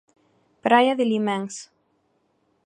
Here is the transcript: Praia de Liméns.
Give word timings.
Praia 0.65 0.95
de 0.99 1.05
Liméns. 1.11 1.55